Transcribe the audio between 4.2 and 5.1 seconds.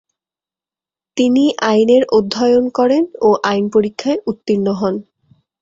উর্ত্তীণ হন।